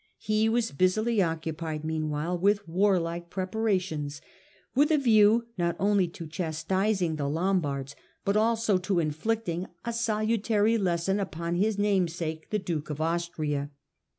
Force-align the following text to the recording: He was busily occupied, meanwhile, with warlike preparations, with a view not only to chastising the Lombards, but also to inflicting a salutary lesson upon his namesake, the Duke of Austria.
He 0.17 0.49
was 0.49 0.71
busily 0.71 1.21
occupied, 1.21 1.85
meanwhile, 1.85 2.35
with 2.35 2.67
warlike 2.67 3.29
preparations, 3.29 4.19
with 4.73 4.89
a 4.89 4.97
view 4.97 5.45
not 5.59 5.75
only 5.77 6.07
to 6.07 6.25
chastising 6.25 7.17
the 7.17 7.29
Lombards, 7.29 7.95
but 8.25 8.35
also 8.35 8.79
to 8.79 8.97
inflicting 8.99 9.67
a 9.85 9.93
salutary 9.93 10.79
lesson 10.79 11.19
upon 11.19 11.53
his 11.53 11.77
namesake, 11.77 12.49
the 12.49 12.57
Duke 12.57 12.89
of 12.89 12.99
Austria. 12.99 13.69